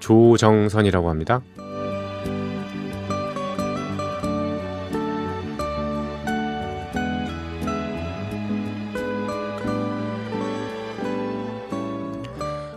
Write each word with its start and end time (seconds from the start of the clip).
조정선이라고 0.00 1.08
합니다. 1.08 1.40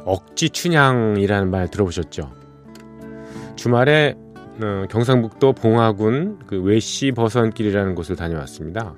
억지 0.06 0.50
춘향이라는 0.50 1.50
말 1.50 1.70
들어보셨죠? 1.70 2.32
주말에 3.56 4.16
어, 4.62 4.86
경상북도 4.90 5.54
봉화군 5.54 6.40
그 6.46 6.62
외시 6.62 7.12
버선길이라는 7.12 7.96
곳을 7.96 8.16
다녀왔습니다. 8.16 8.94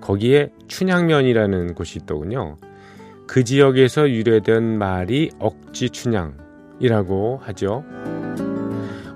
거기에 0.00 0.50
춘향면이라는 0.66 1.74
곳이 1.74 2.00
있더군요. 2.00 2.56
그 3.26 3.44
지역에서 3.44 4.10
유래된 4.10 4.78
말이 4.78 5.30
억지 5.38 5.90
춘향 5.90 6.47
이라고 6.80 7.40
하죠. 7.44 7.84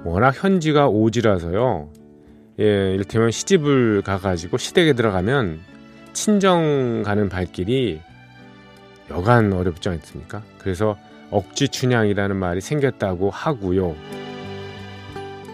워낙 0.04 0.34
현지가 0.42 0.88
오지라서요. 0.88 1.88
예, 2.60 2.94
이를테면 2.94 3.30
시집을 3.30 4.02
가가지고 4.02 4.58
시댁에 4.58 4.92
들어가면 4.92 5.60
친정 6.12 7.02
가는 7.04 7.28
발길이 7.28 8.00
여간 9.10 9.52
어렵지 9.52 9.88
않습니까? 9.88 10.42
그래서 10.58 10.96
억지 11.30 11.68
춘향이라는 11.68 12.36
말이 12.36 12.60
생겼다고 12.60 13.30
하고요. 13.30 13.94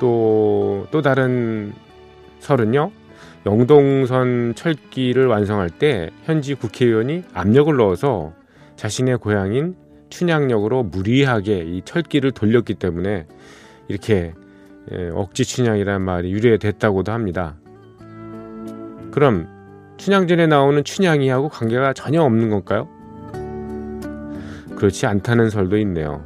또, 0.01 0.87
또 0.91 1.03
다른 1.03 1.73
설은요. 2.41 2.91
영동선 3.47 4.55
철기를 4.57 5.27
완성할 5.27 5.71
때 5.71 6.11
현지 6.25 6.55
국회의원이 6.55 7.25
압력을 7.33 7.75
넣어서 7.77 8.33
자신의 8.77 9.19
고향인 9.19 9.77
춘향역으로 10.11 10.85
무리하게 10.85 11.59
이 11.59 11.83
철기를 11.85 12.33
돌렸기 12.33 12.75
때문에 12.75 13.27
이렇게 13.89 14.35
예, 14.93 15.11
억지 15.13 15.45
춘향이라는 15.45 16.01
말이 16.01 16.31
유래됐다고도 16.31 17.13
합니다. 17.13 17.57
그럼 19.11 19.49
춘향전에 19.99 20.47
나오는 20.47 20.83
춘향이하고 20.83 21.49
관계가 21.49 21.93
전혀 21.93 22.23
없는 22.23 22.51
걸까요? 22.51 22.89
그렇지 24.77 25.07
않다는 25.07 25.51
설도 25.51 25.77
있네요. 25.79 26.25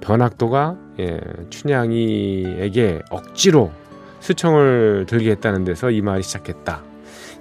변학도가 0.00 0.78
예, 1.00 1.20
춘향이에게 1.50 3.02
억지로 3.10 3.72
수청을 4.20 5.06
들게 5.08 5.32
했다는 5.32 5.64
데서 5.64 5.90
이 5.90 6.00
말이 6.00 6.22
시작했다. 6.22 6.82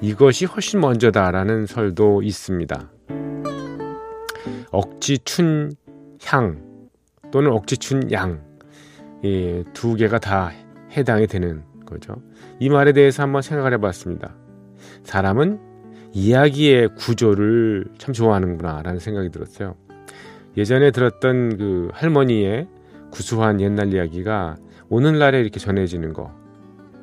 이것이 0.02 0.46
훨씬 0.46 0.80
먼저다라는 0.80 1.68
설도 1.68 2.24
있습니다. 2.24 2.90
억지춘 4.72 5.74
향 6.26 6.62
또는 7.32 7.52
억지춘양 7.52 8.42
예, 9.24 9.64
두 9.74 9.96
개가 9.96 10.20
다 10.20 10.52
해당이 10.96 11.28
되는 11.28 11.64
거죠. 11.86 12.16
이 12.60 12.70
말에 12.70 12.94
대해서 12.94 13.24
한번 13.24 13.42
생각을 13.42 13.74
해봤습니다. 13.74 14.36
사람은 15.04 15.60
이야기의 16.14 16.96
구조를 16.96 17.86
참 17.98 18.14
좋아하는구나라는 18.14 19.00
생각이 19.00 19.30
들었어요. 19.30 19.76
예전에 20.58 20.92
들었던 20.92 21.58
그 21.58 21.90
할머니의 21.94 22.68
구수한 23.12 23.62
옛날 23.62 23.94
이야기가 23.94 24.58
오늘날에 24.90 25.40
이렇게 25.40 25.60
전해지는 25.60 26.14
거 26.14 26.32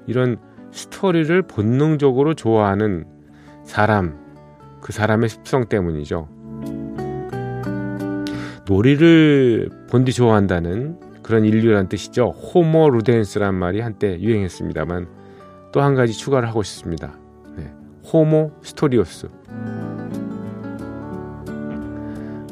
이런 0.06 0.36
스토리를 0.72 1.42
본능적으로 1.42 2.34
좋아하는 2.34 3.06
사람 3.64 4.18
그 4.80 4.92
사람의 4.92 5.28
습성 5.28 5.66
때문이죠. 5.66 6.37
놀이를 8.68 9.70
본디 9.88 10.12
좋아한다는 10.12 10.98
그런 11.22 11.44
인류란 11.44 11.88
뜻이죠. 11.88 12.28
호모 12.30 12.90
루덴스란 12.90 13.54
말이 13.54 13.80
한때 13.80 14.20
유행했습니다만 14.20 15.08
또 15.72 15.80
한 15.80 15.94
가지 15.94 16.12
추가를 16.12 16.48
하고 16.48 16.62
싶습니다. 16.62 17.14
네. 17.56 17.72
호모 18.12 18.52
스토리오스. 18.62 19.28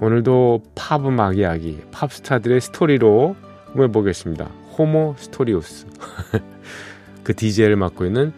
오늘도 0.00 0.62
팝 0.75 1.06
음악 1.06 1.38
이야기, 1.38 1.81
팝스타들의 1.91 2.60
스토리로 2.60 3.37
꾸며보겠습니다. 3.72 4.47
호모 4.78 5.15
스토리오스. 5.19 5.87
그 7.25 7.34
DJ를 7.34 7.77
맡고 7.77 8.06
있는 8.06 8.33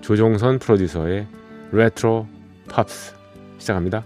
조종선 0.00 0.58
프로듀서의 0.58 1.26
레트로 1.72 2.26
팝스 2.68 3.14
시작합니다. 3.58 4.04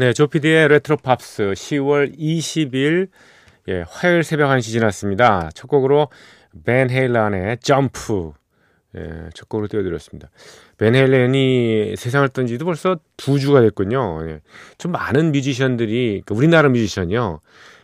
네, 0.00 0.14
조피디의 0.14 0.68
레트로 0.68 0.96
팝스 0.96 1.52
10월 1.52 2.16
20일 2.18 3.10
예, 3.68 3.84
화요일 3.86 4.24
새벽 4.24 4.48
1시 4.48 4.62
지났습니다. 4.62 5.50
첫 5.52 5.66
곡으로 5.66 6.08
밴 6.64 6.88
헤일런의 6.88 7.58
점프 7.58 8.32
예, 8.96 9.28
첫 9.34 9.50
곡으로 9.50 9.68
띄워드렸습니다. 9.68 10.30
밴 10.78 10.94
헤일런이 10.94 11.96
세상을 11.98 12.26
뜬 12.30 12.46
지도 12.46 12.64
벌써 12.64 12.98
두 13.18 13.38
주가 13.38 13.60
됐군요. 13.60 14.26
예, 14.26 14.40
좀 14.78 14.92
많은 14.92 15.32
뮤지션들이 15.32 16.22
그러니까 16.24 16.34
우리나라 16.34 16.70
뮤지션이요. 16.70 17.40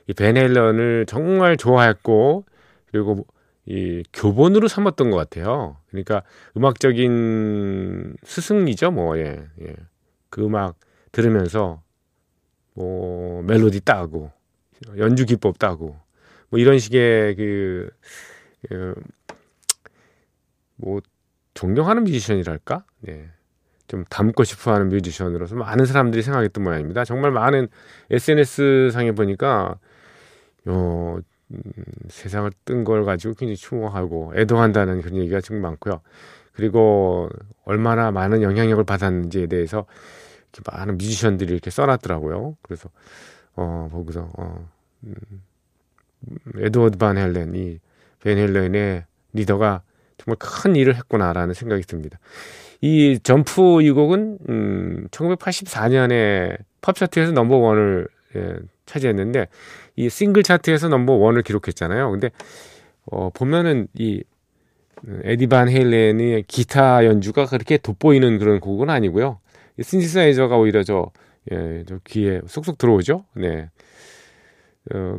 이 0.07 0.13
밴 0.13 0.39
헤일런을 0.39 1.05
정말 1.07 1.59
좋아했고 1.59 2.47
그리고 2.91 3.27
이 3.67 4.03
교본으로 4.15 4.69
삼았던 4.69 5.11
것 5.11 5.19
같아요. 5.19 5.77
그러니까 5.91 6.23
음악적인 6.57 8.17
스승이죠, 8.25 8.91
뭐 8.93 9.19
예, 9.19 9.45
예. 9.61 9.75
그 10.31 10.43
음악 10.43 10.77
들으면서 11.13 11.83
뭐 12.77 13.43
멜로디 13.43 13.81
따고 13.81 14.31
연주 14.99 15.27
기법 15.27 15.59
따고 15.59 15.97
뭐 16.51 16.61
이런 16.61 16.79
식의 16.79 17.37
그, 17.37 17.91
그 18.69 18.95
뭐 20.77 21.01
존경하는 21.55 22.05
뮤지션이랄까? 22.05 22.85
네. 23.01 23.29
좀 23.89 24.05
담고 24.11 24.45
싶어 24.45 24.73
하는 24.75 24.89
뮤지션으로서 24.89 25.55
많은 25.55 25.87
사람들이 25.87 26.23
생각했던 26.23 26.63
모양입니다. 26.65 27.05
정말 27.05 27.31
많은 27.31 27.69
SNS 28.11 28.91
상에 28.93 29.13
보니까 29.13 29.79
어, 30.67 31.19
음, 31.53 31.61
세상을 32.09 32.51
뜬 32.65 32.85
걸 32.85 33.05
가지고 33.05 33.35
굉장히 33.35 33.57
추모하고 33.57 34.33
애동한다는 34.37 35.03
그런 35.03 35.19
얘기가 35.19 35.41
정말 35.41 35.71
많고요. 35.71 36.01
그리고 36.53 37.29
얼마나 37.65 38.11
많은 38.11 38.43
영향력을 38.43 38.83
받았는지에 38.85 39.47
대해서 39.47 39.87
많은 40.67 40.99
뮤지션들이 40.99 41.53
이렇게 41.53 41.71
써놨더라고요. 41.71 42.57
그래서 42.63 42.91
어 43.55 43.89
거기서 43.93 44.31
어 44.37 44.69
음, 45.05 45.15
에드워드 46.59 46.99
밴 46.99 47.19
헤일런 47.19 47.55
이 47.55 47.71
밴 47.71 48.39
헤일런의 48.39 49.05
리더가 49.33 49.83
정말 50.19 50.37
큰 50.39 50.77
일을 50.77 50.97
했구나라는 50.97 51.55
생각이 51.55 51.83
듭니다. 51.83 52.19
이 52.81 53.19
점프 53.23 53.83
이 53.83 53.91
곡은 53.91 54.39
음 54.49 55.09
1984년에 55.11 56.59
팝 56.81 56.95
차트에서 56.97 57.33
넘버 57.33 57.57
원을 57.57 58.09
예, 58.37 58.57
차지했는데 58.85 59.49
이 59.97 60.09
싱글 60.09 60.43
차트에서 60.43 60.89
넘버 60.89 61.15
원을 61.15 61.43
기록했잖아요. 61.43 62.11
근데 62.11 62.31
어 63.07 63.31
보면은 63.31 63.89
이 63.95 64.23
에디 65.25 65.47
반 65.47 65.69
헬렌의 65.69 66.45
기타 66.49 67.05
연주가 67.05 67.47
그렇게 67.47 67.77
돋보이는 67.77 68.39
그런 68.39 68.61
곡은 68.61 68.91
아니고요. 68.91 69.39
신시사이저가 69.81 70.57
오히려 70.57 70.83
저, 70.83 71.11
예, 71.53 71.85
저 71.87 71.99
귀에 72.05 72.41
쏙쏙 72.47 72.79
들어오죠. 72.79 73.25
네. 73.35 73.71
어, 74.95 75.19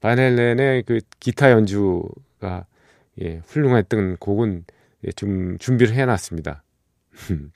바넬렌의 0.00 0.82
그 0.84 1.00
기타 1.20 1.50
연주가 1.50 2.66
예, 3.20 3.40
훌륭했던 3.46 4.16
곡은 4.18 4.64
예, 5.06 5.12
좀 5.12 5.58
준비를 5.58 5.94
해놨습니다. 5.94 6.62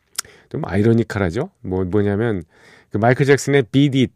좀 0.48 0.62
아이러니컬하죠. 0.64 1.50
뭐 1.60 1.84
뭐냐면 1.84 2.42
그 2.90 2.98
마이클 2.98 3.26
잭슨의 3.26 3.64
비디 3.70 4.08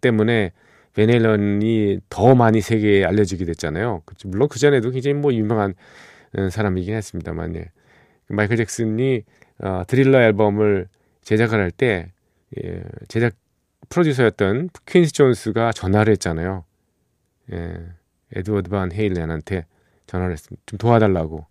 때문에 0.00 0.52
밴 0.94 1.27
헤일런이 1.27 2.00
더 2.08 2.34
많이 2.34 2.60
세계에 2.60 3.04
알려지게 3.04 3.44
됐잖아요. 3.44 4.02
물론 4.24 4.48
그 4.48 4.58
전에도 4.58 4.90
굉장히 4.90 5.14
뭐 5.14 5.32
유명한 5.32 5.74
어, 6.36 6.50
사람이긴 6.50 6.94
했습니다만, 6.94 7.56
예. 7.56 7.70
그 8.26 8.32
마이클 8.32 8.56
잭슨이 8.56 9.22
어, 9.60 9.82
드릴러 9.86 10.20
앨범을 10.20 10.88
제작을 11.22 11.60
할 11.60 11.70
때, 11.70 12.12
예, 12.62 12.82
제작 13.08 13.34
프로듀서였던 13.88 14.70
퀸시 14.86 15.12
존스가 15.12 15.72
전화를 15.72 16.12
했잖아요. 16.12 16.64
예, 17.52 17.74
에드워드 18.34 18.70
밴 18.70 18.92
헤일런한테 18.92 19.66
전화를 20.06 20.32
했습니다. 20.32 20.62
좀 20.66 20.78
도와달라고. 20.78 21.46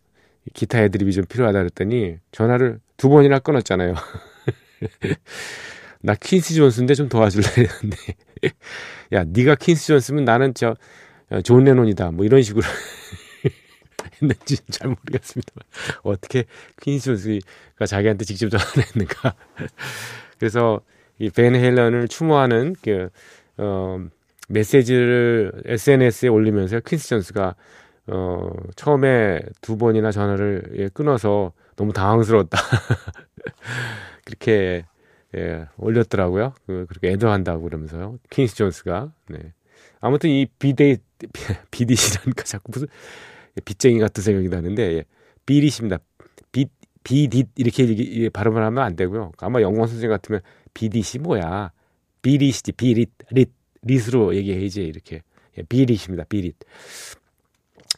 기타 0.53 0.81
애드립이 0.83 1.11
좀 1.11 1.25
필요하다 1.25 1.59
그랬더니 1.59 2.17
전화를 2.31 2.79
두 2.95 3.09
번이나 3.09 3.39
끊었잖아요. 3.39 3.95
나 6.01 6.15
퀸시 6.15 6.53
존스인데 6.53 6.93
좀 6.93 7.09
도와줄래 7.09 7.45
했는데 7.57 7.97
야 9.13 9.23
네가 9.25 9.55
퀸스 9.55 9.87
존스면 9.87 10.25
나는 10.25 10.53
저존 10.53 11.63
레논이다 11.63 12.11
뭐 12.11 12.25
이런 12.25 12.43
식으로 12.43 12.65
했는지 14.21 14.57
잘 14.71 14.89
모르겠습니다. 14.89 15.51
어떻게 16.03 16.45
퀸스 16.81 17.05
존스가 17.17 17.85
자기한테 17.85 18.25
직접 18.25 18.49
전화를 18.49 18.83
했는가. 18.83 19.35
그래서 20.39 20.81
이 21.19 21.29
벤 21.29 21.55
헬런을 21.55 22.07
추모하는 22.07 22.75
그 22.83 23.09
어, 23.57 23.99
메시지를 24.49 25.51
SNS에 25.65 26.29
올리면서 26.29 26.79
퀸스 26.81 27.07
존스가 27.09 27.55
어, 28.07 28.49
처음에 28.75 29.41
두 29.61 29.77
번이나 29.77 30.11
전화를 30.11 30.63
예, 30.77 30.89
끊어서 30.89 31.51
너무 31.75 31.91
당황스러웠다. 31.93 32.57
그렇게 34.25 34.85
예, 35.35 35.65
올렸더라고요. 35.77 36.53
그, 36.65 36.85
그렇게 36.87 37.09
애도한다고 37.11 37.63
그러면서요. 37.63 38.17
퀸시 38.29 38.55
존스가. 38.55 39.11
네. 39.29 39.53
아무튼 39.99 40.29
이 40.29 40.45
비데, 40.59 40.97
Beat 41.71 41.92
It이라니까 41.92 42.44
자꾸 42.43 42.71
무슨 42.71 42.87
빚쟁이 43.65 44.00
같은 44.00 44.24
생각이 44.24 44.50
나는데, 44.50 44.98
예, 44.98 45.06
Beat 45.45 45.62
It입니다. 45.62 45.99
비, 46.51 46.68
Beat 47.03 47.34
It 47.34 47.49
이렇게 47.56 48.30
발음을 48.30 48.63
하면 48.63 48.83
안 48.83 48.95
되고요. 48.95 49.31
아마 49.39 49.62
영원 49.62 49.88
선생 49.88 50.09
같으면 50.09 50.42
Beat 50.73 51.00
It이 51.00 51.19
뭐야? 51.19 51.71
비릿이지, 52.21 52.74
비릿, 52.74 53.12
릿, 53.31 53.51
릿으로 53.83 54.36
얘기해야지, 54.36 54.83
이렇게. 54.83 55.21
예, 55.57 55.63
비릿입니다, 55.63 56.25
비릿. 56.25 56.56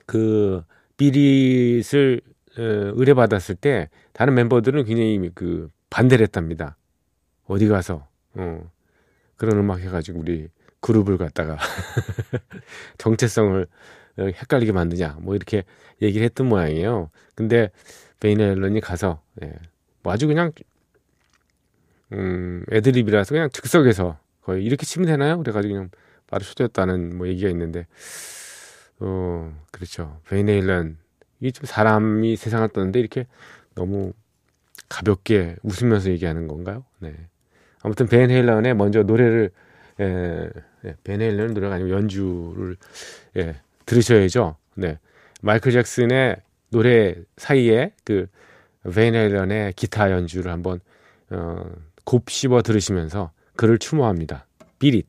그, 0.06 0.64
비릿을 0.98 2.22
어, 2.58 2.62
의뢰받았을 2.96 3.56
때 3.56 3.90
다른 4.12 4.34
멤버들은 4.36 4.84
굉장히 4.84 5.30
그 5.34 5.70
반대를 5.90 6.24
했답니다. 6.24 6.78
어디 7.46 7.68
가서 7.68 8.08
어, 8.34 8.72
그런 9.38 9.58
음악 9.58 9.80
해가지고 9.80 10.20
우리 10.20 10.50
그룹을 10.82 11.18
갖다가 11.18 11.58
정체성을 12.98 13.64
어, 13.64 13.66
헷갈리게 14.18 14.72
만드냐 14.72 15.18
뭐 15.22 15.36
이렇게 15.36 15.64
얘기를 16.02 16.26
했던 16.26 16.48
모양이에요. 16.48 17.10
근데 17.36 17.70
베인 18.20 18.42
앨런이 18.42 18.82
가서 18.82 19.22
예, 19.44 19.54
뭐 20.04 20.14
아주 20.14 20.28
그냥 20.28 20.52
음, 22.12 22.64
애드립이라서 22.72 23.34
그냥 23.34 23.50
즉석에서 23.52 24.18
거의 24.42 24.64
이렇게 24.64 24.86
치면 24.86 25.08
되나요? 25.08 25.38
그래가지고 25.38 25.74
그냥 25.74 25.90
바로 26.28 26.44
초대했다는 26.44 27.18
뭐 27.18 27.28
얘기가 27.28 27.50
있는데 27.50 27.86
어 29.00 29.54
그렇죠. 29.72 30.20
베인 30.28 30.50
앨런 30.50 30.98
이게 31.40 31.52
좀 31.52 31.66
사람이 31.66 32.36
세상을 32.36 32.68
떠는데 32.70 33.00
이렇게 33.00 33.26
너무 33.76 34.14
가볍게 34.90 35.56
웃으면서 35.64 36.10
얘기하는 36.10 36.48
건가요? 36.48 36.84
네. 37.00 37.16
아무튼 37.82 38.08
벤 38.08 38.30
헤일런의 38.30 38.74
먼저 38.76 39.04
노래를 39.04 39.52
예, 40.02 40.50
예, 40.86 40.96
벤 41.04 41.22
헤일런 41.22 41.54
노래가 41.54 41.76
아니고 41.76 41.92
연주를 41.92 42.76
예, 43.38 43.56
들으셔야죠. 43.90 44.56
네. 44.76 45.00
마이클 45.42 45.72
잭슨의 45.72 46.38
노래 46.70 47.16
사이에 47.38 47.92
그벤 48.04 49.16
헤일런의 49.16 49.74
기타 49.74 50.12
연주를 50.12 50.52
한번 50.52 50.80
어, 51.32 51.64
곱씹어 52.06 52.62
들으시면서 52.62 53.32
그를 53.56 53.80
추모합니다. 53.80 54.46
비릿. 54.78 55.08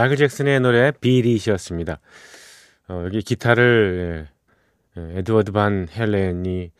마이클 0.00 0.16
잭슨의 0.16 0.60
노래 0.60 0.92
Beat 0.92 1.14
It이었습니다. 1.14 2.00
어, 2.88 3.02
여기 3.04 3.20
기타를 3.20 4.28
예, 4.96 5.00
예, 5.02 5.18
에드워드 5.18 5.52
밴 5.52 5.88
헤일런이 5.94 6.70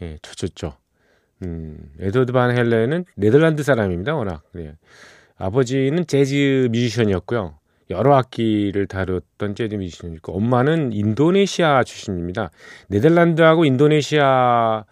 예, 0.00 0.18
쳐줬죠. 0.22 0.76
음, 1.42 1.76
에드워드 1.98 2.30
밴 2.30 2.56
헤일런은 2.56 3.04
네덜란드 3.16 3.64
사람입니다. 3.64 4.14
워낙 4.14 4.44
예. 4.58 4.74
아버지는 5.38 6.06
재즈 6.06 6.68
뮤지션이었고요. 6.70 7.58
여러 7.90 8.14
악기를 8.14 8.86
다뤘던 8.86 9.56
재즈 9.56 9.74
뮤지션이고 9.74 10.36
엄마는 10.36 10.92
인도네시아 10.92 11.82
출신입니다. 11.82 12.52
네덜란드하고 12.86 13.64
인도네시아 13.64 14.84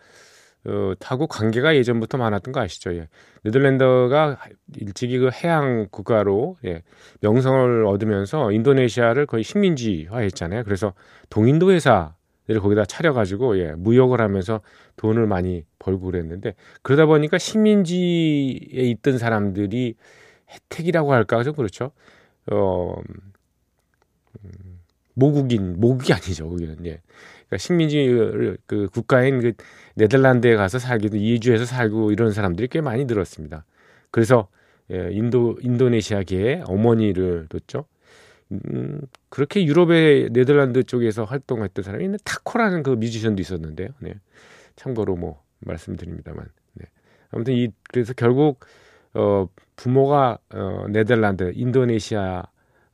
어, 0.69 0.95
하고 0.99 1.27
관계가 1.27 1.77
예전부터 1.77 2.19
많았던 2.19 2.53
거 2.53 2.61
아시죠? 2.61 2.95
예. 2.95 3.09
네덜란드가 3.45 4.39
일찍이 4.77 5.19
그 5.19 5.31
해양 5.31 5.87
국가로 5.91 6.57
예, 6.65 6.83
명성을 7.21 7.87
얻으면서 7.87 8.51
인도네시아를 8.51 9.27
거의 9.27 9.45
식민지화했잖아요. 9.45 10.65
그래서 10.65 10.93
동인도 11.31 11.71
회사를 11.71 12.61
거기다 12.61 12.85
차려가지고 12.85 13.59
예, 13.61 13.73
무역을 13.73 14.21
하면서 14.21 14.61
돈을 14.97 15.27
많이 15.27 15.65
벌고 15.79 16.07
그랬는데 16.07 16.55
그러다 16.83 17.07
보니까 17.07 17.39
식민지에 17.39 18.83
있던 18.91 19.19
사람들이 19.19 19.95
혜택이라고 20.51 21.13
할까 21.13 21.45
좀 21.45 21.55
그렇죠. 21.55 21.93
어, 22.51 22.97
음, 24.45 24.81
모국인 25.15 25.79
모국이 25.81 26.13
아니죠. 26.13 26.49
거기는 26.49 26.85
예. 26.87 27.01
그러니까 27.49 27.59
식민지 27.59 28.57
그 28.67 28.89
국가인 28.93 29.41
그 29.41 29.53
네덜란드에 29.95 30.57
가서 30.57 30.79
살기도 30.79 31.17
이주해서 31.17 31.65
살고 31.65 32.13
이런 32.13 32.33
사람들이 32.33 32.69
꽤 32.69 32.81
많이 32.81 33.05
늘었습니다. 33.05 33.65
그래서 34.11 34.49
예, 34.91 35.09
인도 35.11 35.59
인도네시아계의 35.61 36.63
어머니를 36.67 37.47
뒀죠. 37.49 37.87
음, 38.53 39.01
그렇게 39.29 39.65
유럽의 39.65 40.31
네덜란드 40.31 40.85
쪽에서 40.85 41.25
활동했던 41.25 41.83
사람이 41.83 42.05
있는 42.05 42.19
타코라는 42.25 42.83
그 42.83 42.91
뮤지션도 42.91 43.41
있었는데요. 43.43 43.89
네. 43.99 44.15
참고로 44.77 45.17
뭐 45.17 45.43
말씀드립니다만. 45.61 46.47
네. 46.75 46.87
아무튼 47.31 47.55
이 47.55 47.71
그래서 47.91 48.13
결국 48.13 48.61
어 49.15 49.49
부모가 49.75 50.39
어 50.51 50.87
네덜란드, 50.89 51.51
인도네시아 51.55 52.45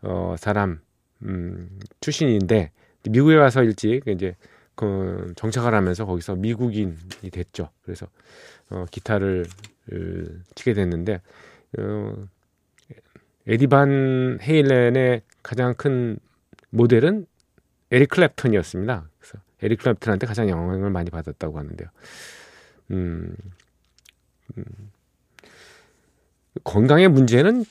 어 0.03 0.35
사람 0.39 0.81
음 1.23 1.79
출신인데 2.01 2.71
미국에 3.09 3.37
가서 3.37 3.63
일찍 3.63 4.07
이제 4.07 4.37
그 4.75 5.33
정착을 5.37 5.75
하면서 5.75 6.07
거기서 6.07 6.37
미국인이 6.37 6.97
됐죠. 7.31 7.71
그래서 7.83 8.07
어, 8.71 8.87
기타를 8.91 9.47
으, 9.93 10.41
치게 10.55 10.75
됐는데 10.75 11.21
어, 11.79 12.15
에디 13.47 13.67
반 13.67 14.39
헤일렌의 14.41 15.23
가장 15.43 15.75
큰 15.75 16.19
모델은 16.71 17.27
에릭 17.91 18.11
클랩턴이었습니다. 18.11 19.05
그래서 19.19 19.39
에릭 19.63 19.81
클랩턴한테 19.81 20.27
가장 20.27 20.49
영향을 20.49 20.91
많이 20.91 21.11
받았다고 21.11 21.59
하는데요. 21.59 21.89
음, 22.93 23.37
음, 24.57 24.65
건강의 26.65 27.09
문제는 27.09 27.65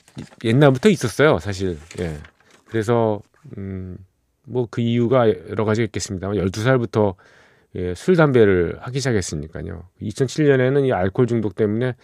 옛날부터 0.44 0.88
있었어요, 0.88 1.38
사실. 1.38 1.78
예. 1.98 2.18
그래서 2.66 3.20
음, 3.56 3.96
뭐 4.46 4.66
그 4.70 4.80
이유가 4.80 5.28
여러 5.50 5.64
가지가 5.64 5.84
있겠습니다만 5.86 6.36
12살부터 6.38 7.14
예, 7.76 7.94
술 7.94 8.16
담배를 8.16 8.76
하기 8.80 8.98
시작했으니까요. 9.00 9.84
2007년에는 10.02 10.86
이 10.86 10.92
알코올 10.92 11.26
중독 11.26 11.54
때문에 11.54 11.94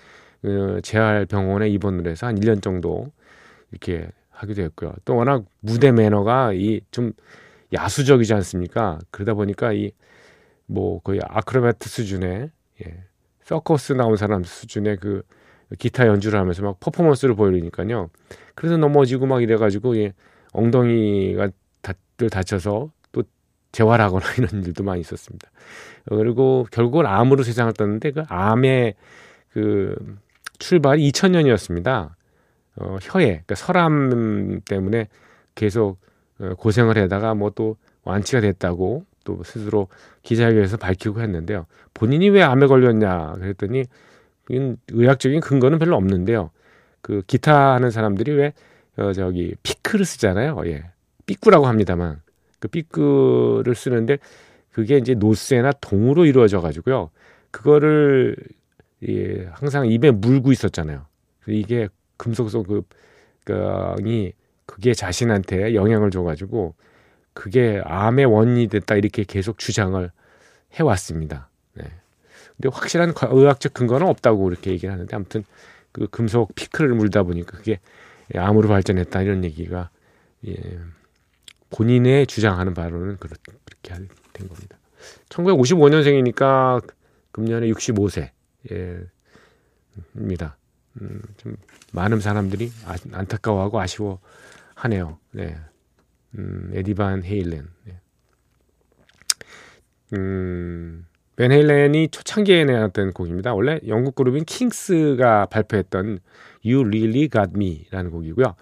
어, 0.45 0.81
재활 0.83 1.27
병원에 1.27 1.69
입원을 1.69 2.09
해서 2.11 2.27
한 2.27 2.37
1년 2.37 2.63
정도 2.63 3.07
이렇게 3.73 4.09
하기도 4.31 4.63
했고요. 4.63 4.95
또 5.05 5.17
워낙 5.17 5.45
무대 5.61 5.93
매너가 5.93 6.53
이 6.55 6.81
좀 6.91 7.13
야수적이지 7.75 8.33
않습니까? 8.35 8.99
그러다 9.11 9.35
보니까 9.35 9.73
이 9.73 9.93
뭐 10.67 11.01
거의 11.01 11.21
아크로바트 11.25 11.89
수준의 11.89 12.51
예, 12.87 13.05
서커스 13.43 13.95
나온 13.95 14.17
사람 14.17 14.45
수준의 14.45 14.99
그 14.99 15.23
기타 15.79 16.07
연주를 16.07 16.39
하면서 16.39 16.63
막 16.63 16.79
퍼포먼스를 16.81 17.35
보여주니까요. 17.35 18.11
그래서 18.55 18.77
넘어지고 18.77 19.27
막 19.27 19.43
이래가지고 19.43 19.97
예, 19.99 20.13
엉덩이가 20.53 21.51
다, 22.19 22.29
다쳐서 22.29 22.91
또 23.13 23.23
재활하거나 23.73 24.25
이런 24.39 24.65
일도 24.65 24.85
많이 24.85 25.01
있었습니다. 25.01 25.51
어, 26.11 26.17
그리고 26.17 26.67
결국은 26.71 27.07
암으로 27.07 27.43
세상을 27.43 27.73
떴는데 27.73 28.11
그 28.13 28.23
암의 28.29 28.95
그 29.51 29.97
출발이 30.59 31.11
2000년이었습니다. 31.11 32.11
어, 32.77 32.97
혀에 33.03 33.25
그러니까 33.27 33.55
설암 33.55 34.61
때문에 34.65 35.09
계속 35.55 35.99
어, 36.41 36.55
고생을 36.57 36.97
하다가 36.99 37.35
뭐 37.35 37.51
또 37.55 37.77
완치가 38.09 38.41
됐다고 38.41 39.05
또 39.25 39.43
스스로 39.45 39.89
기자회견에서 40.23 40.79
밝히고 40.79 41.21
했는데요. 41.21 41.67
본인이 41.93 42.31
왜 42.31 42.43
암에 42.43 42.67
걸렸냐 42.67 43.35
그랬더니 43.39 43.85
의학적인 44.91 45.41
근거는 45.41 45.79
별로 45.79 45.97
없는데요. 45.97 46.51
그 47.03 47.23
기타 47.27 47.75
하는 47.75 47.91
사람들이 47.91 48.33
왜 48.33 48.53
어, 48.97 49.13
저기 49.13 49.55
피크를 49.63 50.07
쓰잖아요. 50.07 50.63
예. 50.67 50.85
삐꾸라고 51.29 51.67
합니다만 51.67 52.21
그 52.59 52.69
삐꾸를 52.69 53.75
쓰는데 53.75 54.19
그게 54.73 54.97
이제 54.97 55.15
노쇠나 55.15 55.73
동으로 55.73 56.25
이루어져 56.25 56.61
가지고요. 56.61 57.11
그거를 57.51 58.37
예, 59.07 59.47
항상 59.53 59.87
입에 59.87 60.11
물고 60.11 60.51
있었잖아요. 60.51 61.07
이게 61.47 61.89
금속 62.17 62.51
속 62.51 62.67
그이 63.45 64.33
그게 64.67 64.95
자신한테 64.95 65.75
영향을 65.75 66.11
줘가지고 66.11 66.75
그게 67.33 67.81
암의 67.85 68.27
원인이 68.27 68.67
됐다 68.69 68.97
이렇게 68.97 69.25
계속 69.25 69.59
주장을 69.59 70.11
해왔습니다. 70.75 71.49
네. 71.75 71.85
근데 72.57 72.69
확실한 72.73 73.15
의학적 73.31 73.73
근거는 73.73 74.07
없다고 74.09 74.51
이렇게 74.51 74.73
얘기를 74.73 74.93
하는데 74.93 75.15
아무튼 75.15 75.45
그 75.93 76.09
금속 76.09 76.55
피크를 76.55 76.95
물다 76.95 77.23
보니까 77.23 77.57
그게 77.57 77.79
암으로 78.35 78.69
발전했다 78.69 79.23
이런 79.23 79.45
얘기가 79.45 79.91
예, 80.47 80.55
본인의 81.71 82.27
주장하는 82.27 82.75
바로는 82.75 83.17
그렇게 83.19 83.53
된 84.33 84.49
겁니다. 84.49 84.79
1955년생이니까 85.29 86.83
금년에 87.33 87.69
65세 87.69 88.31
예, 88.71 89.01
입니다. 90.17 90.57
음, 91.01 91.23
좀 91.37 91.57
많은 91.93 92.21
사람들이 92.21 92.71
아, 92.87 92.97
안타까워하고 93.13 93.81
아쉬워하네요. 93.81 95.19
네. 95.33 95.57
음, 96.37 96.71
에디반 96.75 97.25
헤일렌. 97.25 97.69
네. 97.85 98.01
음, 100.15 101.07
벤 101.37 101.53
헤일렌이 101.53 102.09
초창기에 102.09 102.65
내놨던 102.65 103.13
곡입니다. 103.13 103.55
원래 103.55 103.79
영국 103.87 104.15
그룹인 104.15 104.45
킹스가 104.45 105.47
발표했던 105.47 106.19
You 106.65 106.87
Really 106.87 107.29
Got 107.29 107.53
Me라는 107.55 108.11
곡이고요. 108.11 108.57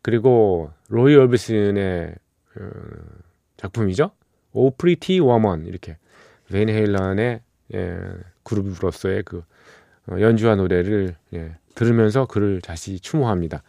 그리고 0.00 0.70
로이 0.88 1.14
얼비슨의 1.14 2.06
어, 2.08 2.14
작품이죠. 3.56 4.10
O 4.52 4.70
Pretty 4.70 5.20
Woman 5.20 5.66
이렇게 5.66 5.96
벤 6.48 6.68
헤일런의 6.68 7.40
예, 7.74 7.98
그룹으로서의 8.42 9.22
그 9.24 9.42
어, 10.08 10.20
연주와 10.20 10.56
노래를 10.56 11.16
예, 11.34 11.56
들으면서 11.74 12.26
그를 12.26 12.60
다시 12.60 13.00
추모합니다. 13.00 13.62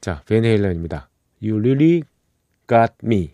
자, 0.00 0.22
벤 0.26 0.44
헤일런입니다. 0.44 1.08
You 1.42 1.58
really 1.58 2.02
got 2.68 2.94
me. 3.02 3.32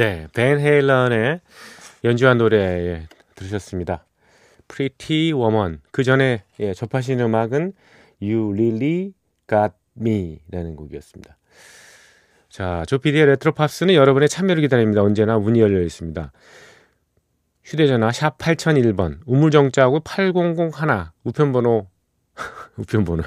네, 0.00 0.28
벤 0.32 0.58
헤일런의 0.58 1.42
연주한 2.04 2.38
노래 2.38 2.56
예, 2.56 3.08
들으셨습니다. 3.34 4.06
Pretty 4.66 5.34
Woman. 5.34 5.80
그 5.90 6.04
전에 6.04 6.42
예, 6.58 6.72
접하신 6.72 7.20
음악은 7.20 7.74
You 8.22 8.50
Really 8.54 9.12
Got 9.46 9.74
Me라는 10.00 10.76
곡이었습니다. 10.76 11.36
자, 12.48 12.82
조피디의 12.86 13.26
레트로 13.26 13.52
팝스는 13.52 13.92
여러분의 13.92 14.30
참여를 14.30 14.62
기다립니다. 14.62 15.02
언제나 15.02 15.38
문이 15.38 15.60
열려 15.60 15.82
있습니다. 15.82 16.32
휴대전화 17.64 18.10
샵 18.10 18.38
8001번, 18.38 19.18
우물정자하고 19.26 20.00
8001, 20.00 21.10
우편번호, 21.24 21.88
우편번호. 22.78 23.22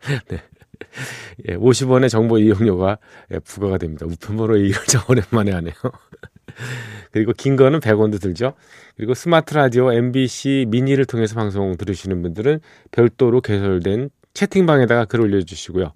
네. 0.28 0.38
예, 1.48 1.56
50원의 1.56 2.08
정보 2.08 2.38
이용료가 2.38 2.98
예, 3.32 3.38
부과가 3.38 3.78
됩니다. 3.78 4.06
우편번호 4.06 4.54
참 4.86 5.02
오랜만에 5.08 5.52
하네요. 5.52 5.74
그리고 7.12 7.32
긴 7.32 7.56
거는 7.56 7.80
100원도 7.80 8.20
들죠. 8.20 8.54
그리고 8.96 9.14
스마트 9.14 9.54
라디오 9.54 9.92
MBC 9.92 10.66
미니를 10.68 11.04
통해서 11.04 11.34
방송 11.34 11.76
들으시는 11.76 12.22
분들은 12.22 12.60
별도로 12.90 13.40
개설된 13.40 14.10
채팅방에다가 14.34 15.04
글 15.06 15.20
올려주시고요. 15.20 15.92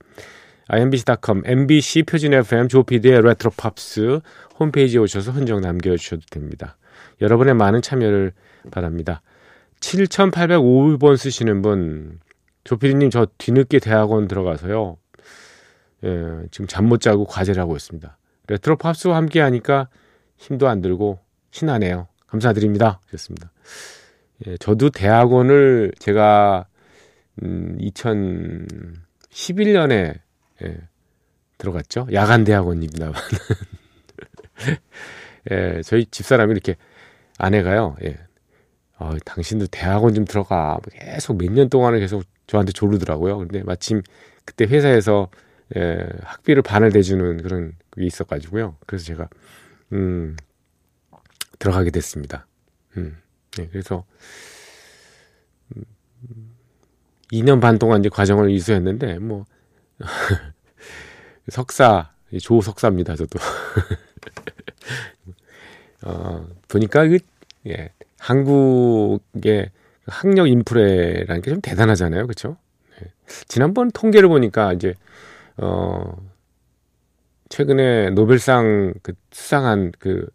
mbc.com, 0.70 1.42
mbc 1.44 2.04
표준 2.04 2.32
FM 2.32 2.68
조피디의 2.68 3.22
레트로 3.22 3.50
팝스 3.56 4.20
홈페이지에 4.58 5.00
오셔서 5.00 5.32
흔적 5.32 5.60
남겨주셔도 5.60 6.22
됩니다. 6.30 6.76
여러분의 7.20 7.54
많은 7.54 7.82
참여를 7.82 8.32
바랍니다. 8.70 9.22
7805번 9.80 11.16
쓰시는 11.16 11.62
분, 11.62 12.20
조피디님 12.64 13.10
저 13.10 13.26
뒤늦게 13.38 13.78
대학원 13.80 14.28
들어가서요. 14.28 14.96
예, 16.04 16.42
지금 16.50 16.66
잠 16.66 16.84
못 16.86 17.00
자고 17.00 17.24
과제를 17.24 17.60
하고 17.62 17.74
있습니다. 17.76 18.18
레트로 18.48 18.76
팝스와 18.76 19.16
함께 19.16 19.40
하니까 19.40 19.88
힘도 20.36 20.68
안 20.68 20.82
들고 20.82 21.20
신나네요. 21.50 22.08
감사드립니다. 22.26 23.00
그렇습니다. 23.06 23.50
예, 24.46 24.56
저도 24.58 24.90
대학원을 24.90 25.92
제가 25.98 26.66
음, 27.42 27.78
2011년에 27.80 30.20
예, 30.64 30.76
들어갔죠. 31.58 32.06
야간 32.12 32.44
대학원입니다. 32.44 33.12
예, 35.50 35.82
저희 35.84 36.06
집사람이 36.06 36.52
이렇게 36.52 36.76
아내가요. 37.38 37.96
예. 38.04 38.16
어, 39.02 39.16
당신도 39.24 39.66
대학원 39.68 40.14
좀 40.14 40.24
들어가. 40.24 40.78
계속 40.92 41.36
몇 41.38 41.50
년 41.52 41.68
동안을 41.68 41.98
계속 42.00 42.24
저한테 42.46 42.72
조르더라고요. 42.72 43.38
근데 43.38 43.62
마침 43.64 44.02
그때 44.44 44.64
회사에서 44.64 45.28
예, 45.76 46.06
학비를 46.22 46.62
반을 46.62 46.92
대주는 46.92 47.42
그런 47.42 47.72
게 47.96 48.04
있어가지고요. 48.06 48.76
그래서 48.86 49.04
제가 49.06 49.28
음, 49.92 50.36
들어가게 51.58 51.90
됐습니다. 51.90 52.46
음, 52.96 53.16
네, 53.56 53.68
그래서 53.70 54.04
음, 55.76 55.84
2년 57.32 57.60
반 57.60 57.78
동안 57.78 58.00
이제 58.00 58.08
과정을 58.08 58.50
이수했는데 58.50 59.18
뭐 59.18 59.44
석사 61.48 62.12
조석사입니다. 62.40 63.16
저도 63.16 63.38
어, 66.02 66.46
보니까 66.68 67.06
그 67.06 67.18
예, 67.66 67.90
한국의 68.22 69.70
학력 70.06 70.48
인프레라는 70.48 71.42
게 71.42 71.50
좀 71.50 71.60
대단하잖아요, 71.60 72.26
그렇죠? 72.26 72.56
네. 73.00 73.08
지난번 73.48 73.90
통계를 73.90 74.28
보니까 74.28 74.72
이제 74.74 74.94
어 75.58 76.16
최근에 77.48 78.10
노벨상 78.10 78.94
그 79.02 79.12
수상한 79.30 79.92
그 79.98 80.26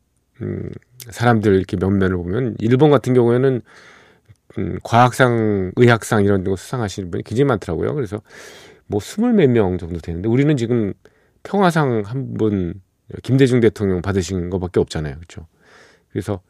음, 0.41 0.70
사람들 1.10 1.56
이렇게 1.56 1.77
면면을 1.77 2.17
보면 2.17 2.56
일본 2.60 2.91
같은 2.91 3.13
경우에는 3.13 3.62
음, 4.60 4.79
과학상, 4.84 5.72
의학상 5.75 6.24
이런 6.24 6.44
거 6.44 6.56
수상하시는 6.56 7.12
분이 7.12 7.24
굉장히 7.24 7.46
많더라고요. 7.48 7.94
그래서 7.96 8.22
뭐 8.88 9.00
스물 9.01 9.34
몇 9.34 9.50
명 9.50 9.77
정도 9.77 10.00
되는데 10.00 10.29
우리는 10.29 10.56
지금 10.58 10.94
평화상 11.44 12.03
한 12.06 12.36
분 12.38 12.75
김대중 13.24 13.60
대통령 13.62 14.01
받으신 14.01 14.50
것밖에 14.50 14.79
없잖아요. 14.82 15.15
그렇죠? 15.15 15.48
그래서 16.12 16.41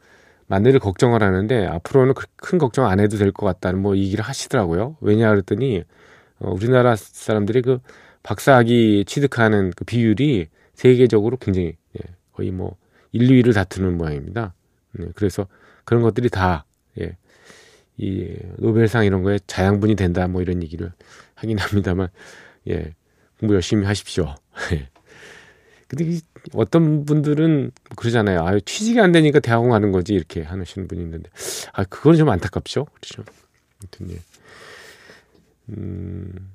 만내를 0.48 0.80
걱정을 0.80 1.22
하는데 1.22 1.66
앞으로는 1.66 2.14
그큰 2.14 2.58
걱정 2.58 2.86
안 2.86 3.00
해도 3.00 3.16
될 3.16 3.32
것 3.32 3.46
같다는 3.46 3.80
뭐 3.80 3.96
얘기를 3.96 4.24
하시더라고요. 4.24 4.96
왜냐 5.00 5.30
그랬더니 5.30 5.84
어, 6.40 6.52
우리나라 6.52 6.96
사람들이 6.96 7.62
그 7.62 7.78
박사학위 8.22 9.04
취득하는 9.06 9.72
그 9.76 9.84
비율이 9.84 10.48
세계적으로 10.74 11.36
굉장히 11.38 11.76
예, 11.96 12.00
거의 12.32 12.50
뭐 12.50 12.76
1, 13.12 13.26
2위를 13.28 13.54
다투는 13.54 13.96
모양입니다. 13.98 14.54
네, 14.92 15.06
그래서 15.14 15.46
그런 15.84 16.02
것들이 16.02 16.28
다 16.30 16.64
예, 17.00 17.16
이 17.96 18.36
노벨상 18.58 19.04
이런 19.04 19.22
거에 19.22 19.38
자양분이 19.46 19.96
된다 19.96 20.28
뭐 20.28 20.40
이런 20.42 20.62
얘기를 20.62 20.92
하긴 21.34 21.58
합니다만 21.58 22.08
예, 22.68 22.94
공부 23.38 23.54
열심히 23.54 23.84
하십시오. 23.86 24.34
예. 25.92 25.96
근데 25.96 26.20
어떤 26.54 27.04
분들은 27.04 27.70
그러잖아요. 27.96 28.44
아유, 28.44 28.60
취직이 28.60 29.00
안 29.00 29.12
되니까 29.12 29.40
대학원 29.40 29.70
가는 29.70 29.92
거지. 29.92 30.14
이렇게 30.14 30.42
하시는 30.42 30.88
분이 30.88 31.00
있는데. 31.02 31.30
아, 31.72 31.84
그건 31.84 32.16
좀 32.16 32.28
안타깝죠. 32.28 32.86
그렇죠. 32.86 33.24
아무튼, 33.80 34.10
예. 34.10 34.18
음. 35.70 36.52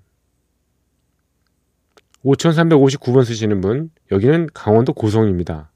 5359번 2.24 3.25
쓰시는 3.25 3.60
분, 3.60 3.92
여기는 4.12 4.50
강원도 4.54 4.94
고성입니다. 4.94 5.72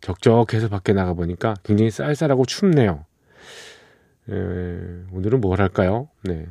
적적해서 0.00 0.68
밖에 0.68 0.92
나가 0.92 1.12
보니까 1.12 1.54
굉장히 1.62 1.90
쌀쌀하고 1.90 2.46
춥네요. 2.46 3.04
에, 4.30 4.32
오늘은 5.12 5.40
뭘 5.40 5.60
할까요? 5.60 6.08
네. 6.22 6.46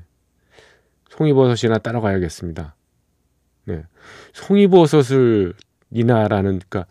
송이버섯이나 1.10 1.80
따러 1.80 2.02
가야겠습니다. 2.02 2.76
네. 3.66 3.84
송이버섯을 4.34 5.54
이나라는 5.92 6.60
그러니까 6.60 6.86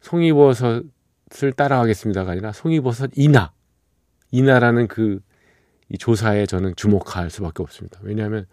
송이버섯을 0.00 1.52
따라가겠습니다가 1.56 2.32
아니라 2.32 2.52
송이버섯 2.52 3.10
이나 3.16 3.52
이나라는 4.30 4.88
그 4.88 5.20
이 5.88 5.98
조사에 5.98 6.46
저는 6.46 6.74
주목할 6.76 7.30
수밖에 7.30 7.62
없습니다. 7.62 8.00
왜냐하면 8.02 8.46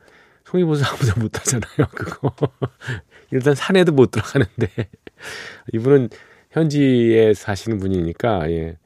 송이버섯 0.46 0.88
아무도 0.88 1.20
못 1.22 1.40
하잖아요. 1.40 1.88
그거 1.96 2.32
일단 3.32 3.56
산에도 3.56 3.92
못 3.92 4.12
들어가는데 4.12 4.68
이분은 5.74 6.10
현지에 6.52 7.34
사시는 7.34 7.80
분이니까 7.80 8.52
예. 8.52 8.78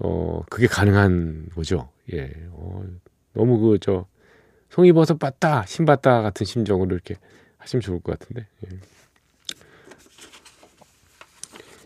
어 0.00 0.42
그게 0.50 0.66
가능한 0.66 1.50
거죠. 1.54 1.90
예. 2.12 2.32
어, 2.50 2.84
너무 3.32 3.58
그 3.58 3.78
저 3.80 4.06
송이버섯 4.70 5.18
봤다 5.18 5.64
신봤다 5.64 6.22
같은 6.22 6.44
심정으로 6.44 6.94
이렇게 6.94 7.16
하시면 7.58 7.80
좋을 7.80 8.00
것 8.00 8.18
같은데. 8.18 8.46
예. 8.66 8.78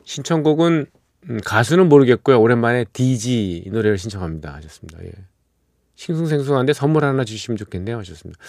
신청곡은 0.04 0.86
음, 1.30 1.38
가수는 1.44 1.88
모르겠고요. 1.88 2.40
오랜만에 2.40 2.84
DG 2.92 3.64
노래를 3.70 3.98
신청합니다. 3.98 4.54
하셨습니다. 4.54 5.04
예. 5.04 5.12
싱숭생숭한데 5.94 6.72
선물 6.72 7.04
하나 7.04 7.24
주시면 7.24 7.56
좋겠네요. 7.58 7.98
하셨습니다. 7.98 8.40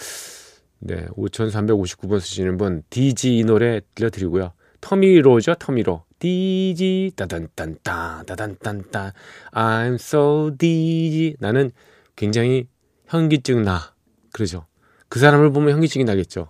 네, 0.80 1.06
5359번 1.16 2.20
쓰시는 2.20 2.56
분 2.56 2.82
DG 2.90 3.38
이 3.38 3.44
노래 3.44 3.80
들려드리고요. 3.94 4.52
터미로죠, 4.80 5.54
터미로. 5.54 6.04
DG 6.18 7.12
따단딴따 7.16 8.24
따단딴따 8.26 9.12
I'm 9.52 9.94
so 9.94 10.50
DG 10.58 11.36
나는 11.38 11.70
굉장히 12.16 12.68
현기증 13.06 13.62
나 13.62 13.94
그러죠. 14.32 14.66
그 15.08 15.18
사람을 15.18 15.52
보면 15.52 15.74
현기증이 15.74 16.04
나겠죠. 16.04 16.48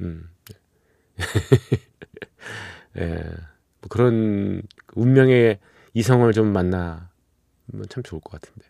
음. 0.00 0.28
예. 2.98 3.24
뭐 3.90 3.96
그런 3.96 4.62
운명의 4.94 5.58
이성을 5.94 6.32
좀 6.32 6.52
만나면 6.52 7.00
참 7.88 8.02
좋을 8.02 8.20
것 8.20 8.40
같은데. 8.40 8.68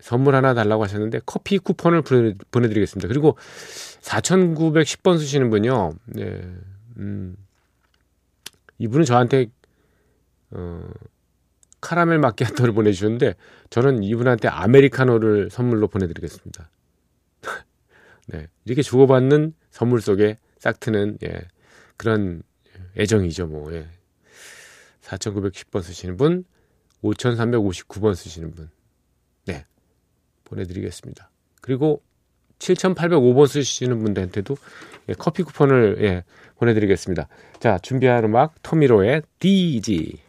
선물 0.00 0.34
하나 0.34 0.52
달라고 0.52 0.84
하셨는데 0.84 1.20
커피 1.24 1.58
쿠폰을 1.58 2.02
보내드리겠습니다. 2.50 3.08
그리고 3.08 3.38
4,910번 4.02 5.18
쓰시는 5.18 5.48
분요. 5.50 5.92
네. 6.06 6.42
음. 6.98 7.36
이분은 8.78 9.04
저한테 9.06 9.46
어, 10.50 10.86
카라멜 11.80 12.18
마키아토를 12.18 12.74
보내주셨는데 12.74 13.34
저는 13.70 14.02
이분한테 14.02 14.48
아메리카노를 14.48 15.50
선물로 15.50 15.88
보내드리겠습니다. 15.88 16.68
네. 18.28 18.48
이렇게 18.64 18.82
주고받는 18.82 19.54
선물 19.70 20.00
속에 20.00 20.36
싹트는 20.58 21.18
예, 21.24 21.40
그런 21.96 22.42
애정이죠, 22.98 23.46
뭐. 23.46 23.72
예. 23.72 23.86
4,910번 25.06 25.82
쓰시는 25.82 26.16
분, 26.16 26.44
5,359번 27.02 28.14
쓰시는 28.14 28.52
분. 28.52 28.70
네. 29.46 29.64
보내드리겠습니다. 30.44 31.30
그리고 31.60 32.02
7,805번 32.58 33.46
쓰시는 33.46 33.98
분들한테도 34.02 34.56
예, 35.08 35.14
커피 35.14 35.42
쿠폰을 35.42 35.98
예, 36.00 36.24
보내드리겠습니다. 36.56 37.28
자, 37.60 37.78
준비한 37.78 38.24
음악, 38.24 38.60
터미로의 38.62 39.22
DG. 39.38 40.25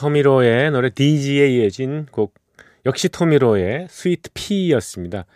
토미 0.00 0.35
로의 0.35 0.70
노래 0.70 0.88
Dizzy에 0.88 1.46
이어진 1.50 2.06
곡 2.10 2.32
역시 2.86 3.10
토미 3.10 3.48
로의 3.48 3.86
Sweet 3.90 4.30
Pea였습니다. 4.32 5.26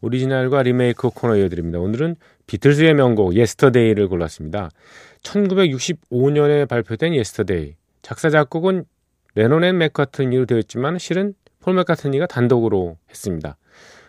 오리지널과 0.00 0.64
리메이크 0.64 1.10
코너 1.10 1.36
이어드립니다. 1.36 1.78
오늘은 1.78 2.16
비틀즈의 2.48 2.94
명곡 2.94 3.36
Yesterday를 3.36 4.08
골랐습니다. 4.08 4.70
1965년에 5.22 6.68
발표된 6.68 7.14
Yesterday. 7.14 7.76
작사 8.02 8.28
작곡은 8.28 8.86
레논 9.36 9.62
and 9.62 9.78
맥카트니로 9.78 10.46
되었지만 10.46 10.98
실은 10.98 11.34
폴 11.60 11.74
맥카트니가 11.74 12.26
단독으로 12.26 12.96
했습니다. 13.10 13.56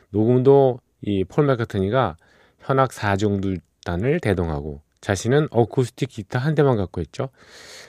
녹음도 0.10 0.80
이 1.04 1.24
폴 1.24 1.46
맥카트니가 1.46 2.18
현악 2.62 2.90
4중주단을 2.90 4.22
대동하고 4.24 4.82
자신은 5.02 5.48
어쿠스틱 5.52 6.10
기타 6.10 6.40
한 6.40 6.56
대만 6.56 6.76
갖고 6.76 7.02
있죠. 7.02 7.30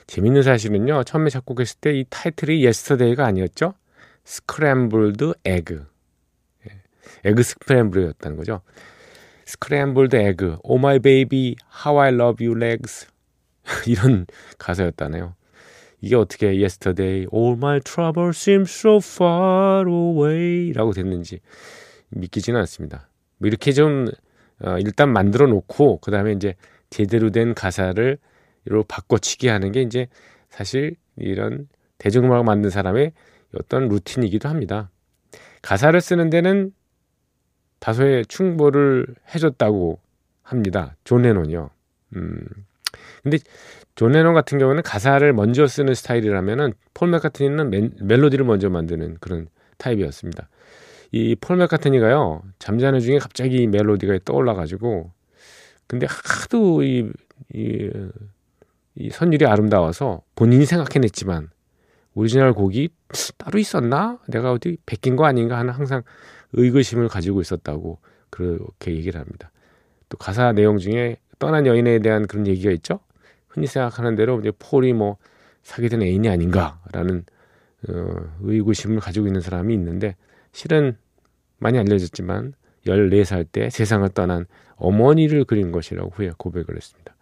재밌는 0.06 0.42
사실은요. 0.42 1.04
처음에 1.04 1.30
작곡했을 1.30 1.78
때 1.80 1.92
이 1.92 2.04
타이틀이 2.08 2.64
Yesterday가 2.64 3.24
아니었죠. 3.26 3.74
Scrambled 4.24 5.34
egg. 5.44 5.86
Egg 7.24 7.42
scramble이었다는 7.42 8.36
거죠. 8.36 8.60
Scrambled 9.44 10.14
egg, 10.16 10.58
oh 10.62 10.78
my 10.78 11.00
baby, 11.00 11.56
how 11.84 12.00
I 12.00 12.14
love 12.14 12.46
your 12.46 12.56
legs. 12.56 13.08
이런 13.88 14.26
가사였다네요. 14.58 15.34
이게 16.00 16.16
어떻게 16.16 16.46
yesterday, 16.46 17.26
all 17.34 17.56
my 17.56 17.80
trouble 17.80 18.30
seems 18.30 18.72
so 18.72 18.98
far 19.02 19.86
away 19.88 20.72
라고 20.72 20.92
됐는지 20.92 21.40
믿기지는 22.10 22.58
않습니다. 22.60 23.08
뭐 23.38 23.48
이렇게 23.48 23.72
좀 23.72 24.06
어, 24.62 24.78
일단 24.78 25.12
만들어 25.12 25.46
놓고 25.46 25.98
그 25.98 26.10
다음에 26.10 26.32
이제 26.32 26.54
제대로 26.90 27.30
된 27.30 27.54
가사를 27.54 28.18
이로 28.66 28.82
바꿔치기 28.84 29.48
하는 29.48 29.72
게 29.72 29.82
이제 29.82 30.08
사실 30.50 30.96
이런 31.16 31.68
대중음악 31.98 32.44
만든 32.44 32.70
사람의 32.70 33.12
어떤 33.58 33.88
루틴이기도 33.88 34.48
합니다. 34.48 34.90
가사를 35.62 35.98
쓰는 36.00 36.30
데는 36.30 36.72
다소의 37.78 38.26
충고를 38.26 39.06
해줬다고 39.34 39.98
합니다. 40.42 40.96
존 41.04 41.22
레논이요. 41.22 41.70
음. 42.16 42.40
근데 43.22 43.38
존 43.94 44.12
레논 44.12 44.34
같은 44.34 44.58
경우는 44.58 44.82
가사를 44.82 45.32
먼저 45.32 45.66
쓰는 45.66 45.94
스타일이라면은 45.94 46.72
폴 46.94 47.10
맥카트니는 47.10 47.92
멜로디를 48.02 48.44
먼저 48.44 48.68
만드는 48.68 49.16
그런 49.20 49.48
타입이었습니다. 49.78 50.48
이 51.12 51.34
폴 51.40 51.56
맥카트니가요 51.56 52.42
잠자는 52.58 53.00
중에 53.00 53.18
갑자기 53.18 53.66
멜로디가 53.66 54.18
떠올라 54.24 54.54
가지고 54.54 55.10
근데 55.90 56.06
하도 56.08 56.84
이, 56.84 57.10
이, 57.52 57.90
이 58.94 59.10
선율이 59.10 59.44
아름다워서 59.44 60.22
본인이 60.36 60.64
생각해냈지만 60.64 61.50
오리지널 62.14 62.52
곡이 62.52 62.90
따로 63.36 63.58
있었나? 63.58 64.20
내가 64.28 64.52
어디 64.52 64.76
베낀 64.86 65.16
거 65.16 65.24
아닌가 65.24 65.58
하는 65.58 65.74
항상 65.74 66.04
의구심을 66.52 67.08
가지고 67.08 67.40
있었다고 67.40 67.98
그렇게 68.30 68.94
얘기를 68.94 69.20
합니다. 69.20 69.50
또 70.08 70.16
가사 70.16 70.52
내용 70.52 70.78
중에 70.78 71.16
떠난 71.40 71.66
여인에 71.66 71.98
대한 71.98 72.28
그런 72.28 72.46
얘기가 72.46 72.70
있죠. 72.70 73.00
흔히 73.48 73.66
생각하는 73.66 74.14
대로 74.14 74.38
이제 74.38 74.52
폴이 74.56 74.92
뭐 74.92 75.16
사귀던 75.64 76.02
애인이 76.02 76.28
아닌가라는 76.28 77.24
어, 77.88 78.14
의구심을 78.42 79.00
가지고 79.00 79.26
있는 79.26 79.40
사람이 79.40 79.74
있는데 79.74 80.14
실은 80.52 80.96
많이 81.58 81.80
알려졌지만 81.80 82.54
14살 82.86 83.46
때 83.50 83.70
세상을 83.70 84.08
떠난 84.10 84.46
어머니를 84.80 85.44
그린 85.44 85.72
것이라고 85.72 86.10
후에 86.10 86.32
고백을 86.36 86.76
했습니다. 86.76 87.14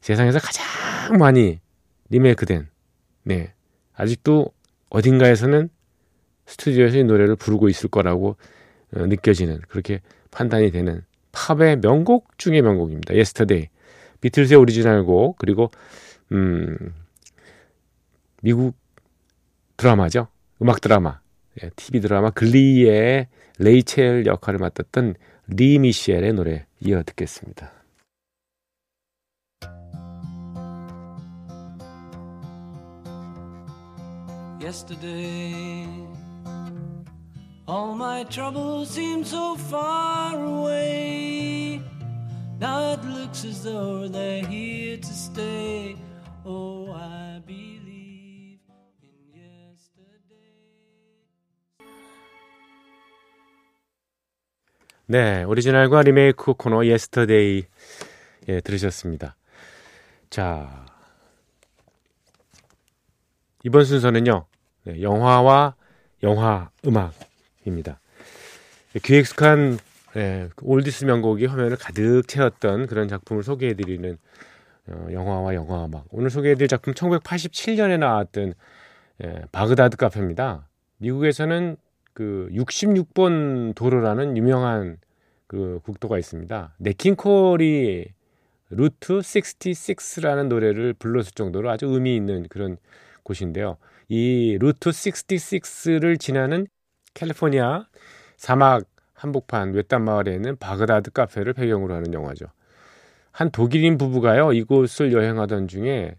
세상에서 0.00 0.38
가장 0.38 1.18
많이 1.18 1.60
리메이크된, 2.10 2.68
네. 3.24 3.52
아직도 3.94 4.50
어딘가에서는 4.90 5.68
스튜디오에서 6.46 6.98
이 6.98 7.04
노래를 7.04 7.36
부르고 7.36 7.68
있을 7.68 7.88
거라고 7.88 8.36
어, 8.94 9.06
느껴지는, 9.06 9.60
그렇게 9.68 10.00
판단이 10.30 10.70
되는 10.70 11.02
팝의 11.32 11.80
명곡 11.80 12.38
중의 12.38 12.62
명곡입니다. 12.62 13.14
Yesterday. 13.14 13.68
비틀즈의 14.20 14.58
오리지널 14.58 15.04
곡, 15.04 15.36
그리고, 15.38 15.70
음, 16.32 16.94
미국 18.42 18.74
드라마죠. 19.76 20.28
음악 20.62 20.80
드라마. 20.80 21.20
예, 21.62 21.70
TV 21.76 22.00
드라마 22.00 22.30
글리의 22.30 23.28
레이첼 23.58 24.26
역할을 24.26 24.58
맡았던 24.58 25.14
리 25.48 25.78
미셸의 25.78 26.32
노래 26.34 26.65
이어 26.80 27.02
듣겠습니다. 27.02 27.72
Yesterday, 34.60 35.86
all 37.68 37.94
my 37.94 38.24
troubles 38.24 38.90
seem 38.90 39.22
so 39.22 39.54
far 39.56 40.34
away. 40.34 41.80
Now 42.58 42.94
it 42.94 43.04
looks 43.04 43.44
as 43.44 43.62
though 43.62 44.08
they're 44.08 44.44
here 44.44 44.96
to 44.96 45.12
stay. 45.12 45.96
Oh, 46.44 46.90
I 46.92 47.40
be. 47.46 47.65
네, 55.08 55.44
오리지널과 55.44 56.02
리메이크 56.02 56.54
코너 56.54 56.84
Yesterday 56.84 57.64
예, 58.48 58.60
들으셨습니다. 58.60 59.36
자, 60.30 60.84
이번 63.62 63.84
순서는요, 63.84 64.46
네, 64.82 65.02
영화와 65.02 65.76
영화 66.24 66.70
음악입니다. 66.84 68.00
귀에 69.00 69.26
익숙한 69.26 69.78
예, 70.16 70.48
oldies 70.60 71.04
명곡이 71.04 71.46
화면을 71.46 71.76
가득 71.76 72.24
채웠던 72.26 72.88
그런 72.88 73.06
작품을 73.06 73.44
소개해드리는 73.44 74.18
어, 74.88 75.06
영화와 75.12 75.54
영화 75.54 75.84
음악. 75.84 76.06
오늘 76.10 76.30
소개해드릴 76.30 76.66
작품 76.66 76.94
1987년에 76.94 78.00
나왔던 78.00 78.54
예, 79.22 79.42
바그다드 79.52 79.98
카페입니다. 79.98 80.68
미국에서는 80.98 81.76
그 82.16 82.48
66번 82.50 83.74
도로라는 83.74 84.38
유명한 84.38 84.96
그 85.46 85.80
국도가 85.82 86.18
있습니다. 86.18 86.74
냇 86.78 87.21
킹 87.21 87.63
콜이 87.63 88.06
Route 88.70 89.18
66라는 89.18 90.48
노래를 90.48 90.94
불렀을 90.94 91.32
정도로 91.32 91.68
아주 91.68 91.84
의미 91.84 92.16
있는 92.16 92.48
그런 92.48 92.78
곳인데요. 93.22 93.76
이 94.08 94.56
Route 94.58 94.88
66를 94.88 96.18
지나는 96.18 96.66
캘리포니아 97.12 97.86
사막 98.38 98.84
한복판 99.12 99.74
외딴 99.74 100.02
마을에 100.02 100.36
있는 100.36 100.56
바그다드 100.56 101.10
카페를 101.10 101.52
배경으로 101.52 101.94
하는 101.94 102.14
영화죠. 102.14 102.46
한 103.30 103.50
독일인 103.50 103.98
부부가요 103.98 104.54
이곳을 104.54 105.12
여행하던 105.12 105.68
중에 105.68 106.16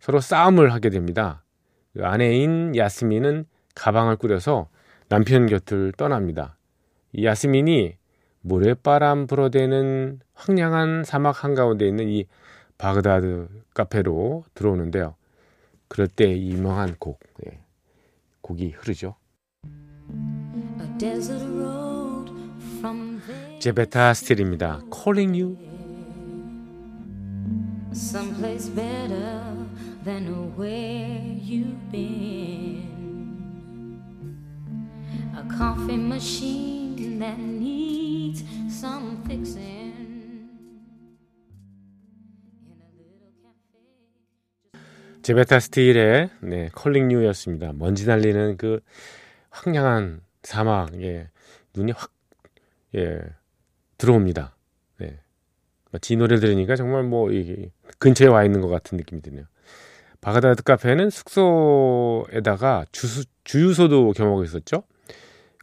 서로 0.00 0.18
싸움을 0.18 0.72
하게 0.72 0.90
됩니다. 0.90 1.44
그 1.92 2.04
아내인 2.04 2.74
야스민은 2.74 3.44
가방을 3.76 4.16
꾸려서 4.16 4.68
남편 5.08 5.46
곁을 5.46 5.92
떠납니다. 5.96 6.56
이 7.12 7.24
야스민이 7.24 7.96
모래바람 8.40 9.26
불어대는 9.26 10.20
황량한 10.34 11.04
사막 11.04 11.44
한가운데 11.44 11.86
있는 11.86 12.08
이 12.08 12.26
바그다드 12.76 13.48
카페로 13.74 14.44
들어오는데요. 14.54 15.14
그럴 15.88 16.06
때 16.06 16.38
유명한 16.38 16.94
곡, 16.98 17.20
예, 17.46 17.58
곡이 18.42 18.70
흐르죠. 18.70 19.16
제베타 23.60 24.14
스틸입니다. 24.14 24.82
Calling 24.92 25.40
You. 25.40 25.68
someplace 27.98 28.68
better 28.68 29.42
than 30.04 30.54
where 30.56 31.20
you've 31.42 31.90
been. 31.90 32.67
Coffee 35.58 35.98
machine 35.98 37.18
that 37.18 37.36
needs 37.36 38.44
some 38.70 39.20
fixing. 39.24 40.48
제베타 45.22 45.58
스틸의 45.58 46.30
네, 46.42 46.70
Calling 46.80 47.12
You였습니다. 47.12 47.72
먼지 47.74 48.06
날리는 48.06 48.56
그 48.56 48.78
황량한 49.50 50.20
사막에 50.44 51.28
눈이 51.74 51.90
확 51.90 52.12
예, 52.94 53.20
들어옵니다. 53.98 54.54
네. 54.98 55.18
마치 55.90 56.14
이 56.14 56.16
노래 56.16 56.36
들으니까 56.36 56.76
정말 56.76 57.02
뭐 57.02 57.32
이, 57.32 57.72
근처에 57.98 58.28
와 58.28 58.44
있는 58.44 58.60
것 58.60 58.68
같은 58.68 58.96
느낌이 58.96 59.22
드네요. 59.22 59.42
바가다드 60.20 60.62
카페는 60.62 61.10
숙소에다가 61.10 62.84
주수, 62.92 63.24
주유소도 63.42 64.12
겸하고 64.12 64.44
있었죠. 64.44 64.84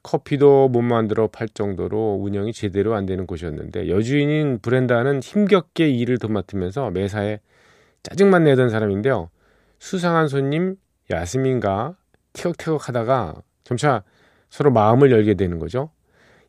커피도 0.06 0.70
못 0.70 0.84
만들어 0.84 1.26
팔 1.26 1.50
정도로 1.50 2.20
운영이 2.22 2.54
제대로 2.54 2.94
안 2.94 3.08
되는 3.08 3.26
곳이었는데 3.26 3.90
여주인인 3.90 4.60
브렌다는 4.60 5.20
힘겹게 5.24 5.90
일을 5.90 6.20
도맡으면서 6.20 6.92
매사에 6.92 7.40
짜증만 8.04 8.44
내던 8.44 8.70
사람인데요. 8.70 9.32
수상한 9.80 10.28
손님 10.28 10.76
야스민과 11.10 11.98
티격태격 12.34 12.88
하다가 12.88 13.42
점차 13.64 14.04
서로 14.52 14.70
마음을 14.70 15.10
열게 15.10 15.34
되는 15.34 15.58
거죠. 15.58 15.90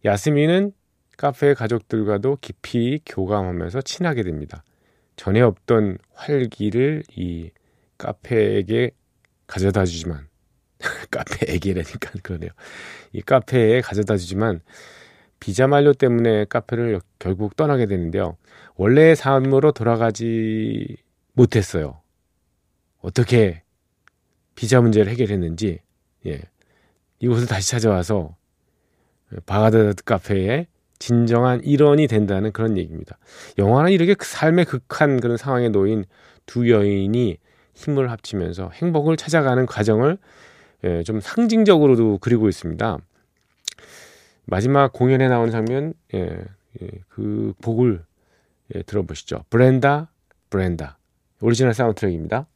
야스민은 0.04 0.72
카페 1.16 1.54
가족들과도 1.54 2.36
깊이 2.42 3.00
교감하면서 3.06 3.80
친하게 3.80 4.22
됩니다. 4.22 4.64
전에 5.16 5.40
없던 5.40 5.96
활기를 6.12 7.04
이 7.16 7.50
카페에게 7.96 8.90
가져다 9.46 9.86
주지만 9.86 10.28
카페에게라니까 11.10 12.10
그러네요. 12.22 12.50
이 13.12 13.22
카페에 13.22 13.80
가져다 13.80 14.16
주지만 14.16 14.60
비자 15.40 15.66
만료 15.66 15.92
때문에 15.92 16.46
카페를 16.46 17.00
결국 17.18 17.56
떠나게 17.56 17.86
되는데요. 17.86 18.36
원래의 18.76 19.16
삶으로 19.16 19.72
돌아가지 19.72 20.96
못했어요. 21.32 22.00
어떻게 23.00 23.62
비자 24.54 24.80
문제를 24.80 25.10
해결했는지 25.12 25.80
예. 26.26 26.40
이곳을 27.18 27.46
다시 27.46 27.70
찾아와서 27.70 28.36
바가다드 29.46 30.02
카페에 30.04 30.66
진정한 30.98 31.62
일원이 31.62 32.06
된다는 32.06 32.52
그런 32.52 32.78
얘기입니다. 32.78 33.18
영화는 33.58 33.92
이렇게 33.92 34.14
그 34.14 34.26
삶의 34.26 34.64
극한 34.64 35.20
그런 35.20 35.36
상황에 35.36 35.68
놓인 35.68 36.04
두 36.46 36.70
여인이 36.70 37.38
힘을 37.74 38.10
합치면서 38.10 38.70
행복을 38.74 39.16
찾아가는 39.16 39.66
과정을 39.66 40.18
예, 40.86 41.02
좀 41.02 41.20
상징적으로도 41.20 42.18
그리고 42.20 42.48
있습니다. 42.48 42.98
마지막 44.44 44.92
공연에 44.92 45.28
나오는 45.28 45.50
장면, 45.50 45.94
예, 46.14 46.44
예, 46.80 46.88
그 47.08 47.54
곡을 47.62 48.04
예, 48.74 48.82
들어보시죠. 48.82 49.44
브렌다, 49.50 50.12
브렌다. 50.48 50.98
오리지널 51.40 51.74
사운드 51.74 52.00
트랙입니다. 52.00 52.46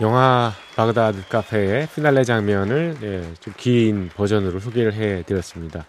영화 0.00 0.50
바그다드 0.74 1.28
카페의 1.28 1.86
피날레 1.94 2.24
장면을 2.24 2.96
예, 3.02 3.34
좀 3.38 3.73
긴 3.73 4.08
버전으로 4.08 4.58
소개를 4.58 4.92
해드렸습니다. 4.92 5.86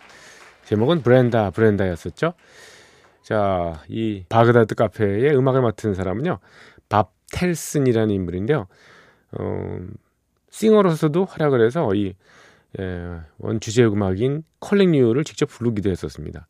제목은 0.65 1.01
브렌다 1.01 1.49
브렌다였었죠. 1.49 2.33
자, 3.23 3.81
이 3.87 4.23
바그다드 4.29 4.75
카페의 4.75 5.35
음악을 5.35 5.61
맡은 5.61 5.95
사람은요, 5.95 6.37
밥 6.87 7.13
텔슨이라는 7.31 8.13
인물인데요. 8.13 8.67
어, 9.39 9.77
싱어로서도 10.51 11.25
활약을 11.25 11.65
해서 11.65 11.91
이 11.95 12.13
예, 12.79 13.01
원 13.39 13.59
주제 13.59 13.83
음악인 13.83 14.43
Calling 14.59 14.91
You를 14.91 15.23
직접 15.23 15.47
부르기도 15.47 15.89
했었습니다. 15.89 16.45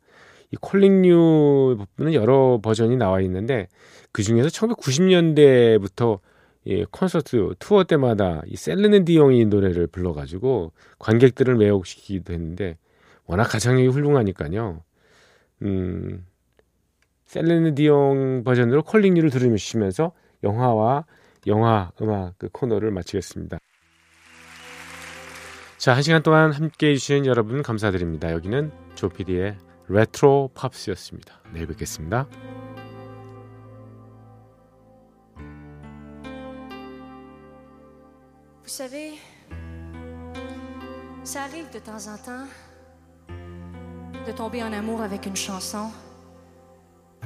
이 0.52 0.58
Calling 0.60 1.04
You는 1.04 2.14
여러 2.14 2.60
버전이 2.62 2.98
나와 2.98 3.22
있는데 3.22 3.70
그 4.12 4.24
중에서 4.24 4.50
1990년대부터 4.50 6.20
이 6.66 6.84
콘서트 6.90 7.54
투어 7.60 7.84
때마다 7.84 8.42
이 8.48 8.56
셀르는 8.56 9.06
디옹이 9.06 9.40
이 9.40 9.46
노래를 9.46 9.88
불러가지고 9.88 10.72
관객들을 10.98 11.56
매혹시키기도 11.56 12.34
했는데 12.34 12.78
워낙 13.26 13.44
가창력이 13.44 13.88
훌륭하니까요. 13.88 14.84
음, 15.62 16.26
셀르는 17.26 17.76
디옹 17.76 18.44
버전으로 18.44 18.84
컬링 18.84 19.14
뉴를 19.14 19.30
들으시면서 19.30 20.12
영화와 20.44 21.06
영화 21.48 21.92
음악 22.02 22.38
그 22.38 22.50
코너를 22.52 22.92
마치겠습니다. 22.92 23.60
자, 25.78 25.94
한 25.94 26.02
시간 26.02 26.24
동안 26.24 26.52
함께 26.52 26.90
해주신 26.90 27.28
여러분 27.28 27.62
감사드립니다. 27.62 28.32
여기는 28.32 28.72
조피디의 28.96 29.58
레트로 29.88 30.50
팝스였습니다. 30.56 31.42
내일 31.54 31.68
뵙겠습니다. 31.68 32.28
Vous 38.66 38.72
savez, 38.72 39.14
ça 41.24 41.44
arrive 41.44 41.70
de 41.70 41.78
temps 41.78 42.08
en 42.08 42.18
temps 42.18 42.48
de 44.26 44.32
tomber 44.32 44.64
en 44.64 44.74
amour 44.74 45.02
avec 45.02 45.28
une 45.28 45.36
chanson 45.36 45.92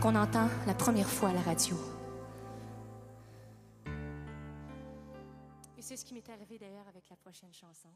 qu'on 0.02 0.16
entend 0.16 0.50
la 0.68 0.74
première 0.74 1.08
fois 1.08 1.30
à 1.30 1.34
la 1.34 1.40
radio. 1.40 1.78
Et 5.78 5.82
c'est 5.82 5.96
ce 5.96 6.04
qui 6.04 6.14
m'est 6.14 6.30
arrivé 6.30 6.58
d'ailleurs 6.60 6.90
avec 6.90 7.10
la 7.10 7.16
prochaine 7.16 7.54
chanson. 7.54 7.88